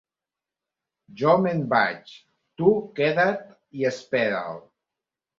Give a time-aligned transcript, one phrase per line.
[1.17, 2.13] Jo me'n vaig:
[2.61, 3.43] tu queda't
[3.81, 4.57] i espera'l.